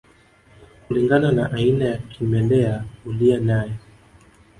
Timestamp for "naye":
3.39-3.71